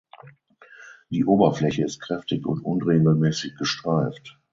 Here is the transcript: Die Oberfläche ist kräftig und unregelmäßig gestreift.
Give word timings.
Die 1.11 1.25
Oberfläche 1.25 1.83
ist 1.85 2.01
kräftig 2.01 2.47
und 2.47 2.61
unregelmäßig 2.65 3.55
gestreift. 3.55 4.39